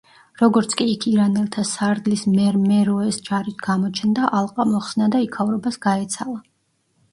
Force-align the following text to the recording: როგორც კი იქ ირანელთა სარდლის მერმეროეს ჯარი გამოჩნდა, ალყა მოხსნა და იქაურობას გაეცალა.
როგორც 0.43 0.71
კი 0.77 0.85
იქ 0.91 1.03
ირანელთა 1.11 1.65
სარდლის 1.71 2.23
მერმეროეს 2.37 3.21
ჯარი 3.29 3.55
გამოჩნდა, 3.67 4.27
ალყა 4.41 4.69
მოხსნა 4.73 5.13
და 5.19 5.25
იქაურობას 5.29 5.81
გაეცალა. 5.89 6.45